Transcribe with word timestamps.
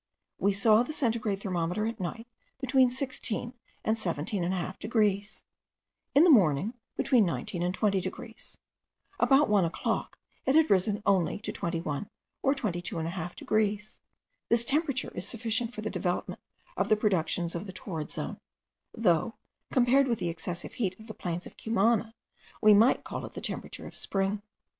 We 0.39 0.51
saw 0.53 0.81
the 0.81 0.93
centigrade 0.93 1.41
thermometer 1.41 1.85
at 1.85 1.99
midnight, 1.99 2.25
between 2.59 2.89
16 2.89 3.53
and 3.85 3.95
17.5 3.97 4.79
degrees; 4.79 5.43
in 6.15 6.23
the 6.23 6.31
morning, 6.31 6.73
between 6.97 7.23
19 7.23 7.61
and 7.61 7.71
20 7.71 8.01
degrees. 8.01 8.57
About 9.19 9.47
one 9.47 9.63
o'clock 9.63 10.17
it 10.47 10.55
had 10.55 10.71
risen 10.71 11.03
only 11.05 11.37
to 11.41 11.51
21, 11.51 12.09
or 12.41 12.55
22.5 12.55 13.35
degrees. 13.35 14.01
This 14.49 14.65
temperature 14.65 15.11
is 15.13 15.27
sufficient 15.27 15.71
for 15.71 15.81
the 15.81 15.91
development 15.91 16.41
of 16.75 16.89
the 16.89 16.97
productions 16.97 17.53
of 17.53 17.67
the 17.67 17.71
torrid 17.71 18.09
zone; 18.09 18.39
though, 18.95 19.35
compared 19.71 20.07
with 20.07 20.17
the 20.17 20.29
excessive 20.29 20.73
heat 20.73 20.99
of 20.99 21.05
the 21.05 21.13
plains 21.13 21.45
of 21.45 21.57
Cumana, 21.57 22.15
we 22.59 22.73
might 22.73 23.03
call 23.03 23.23
it 23.23 23.33
the 23.33 23.39
temperature 23.39 23.85
of 23.85 23.95
spring. 23.95 24.41